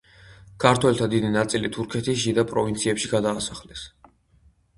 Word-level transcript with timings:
ქართველთა 0.61 1.07
დიდი 1.11 1.29
ნაწილი 1.35 1.69
თურქეთის 1.75 2.23
შიდა 2.25 2.45
პროვინციებში 2.53 3.13
გადაასახლეს. 3.13 3.87